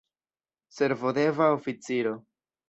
Servodeva 0.77 1.51
oficiro. 1.59 2.13